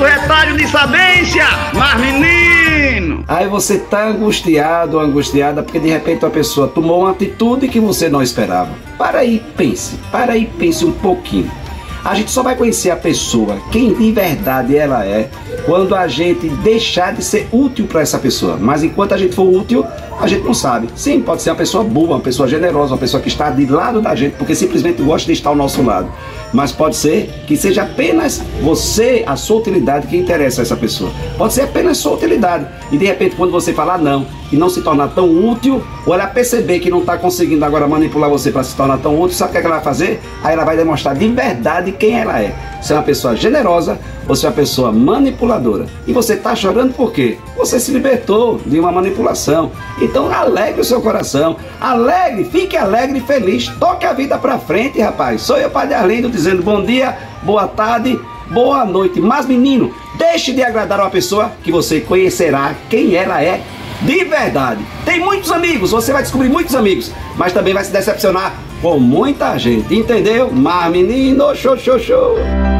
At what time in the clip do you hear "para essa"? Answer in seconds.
17.86-18.18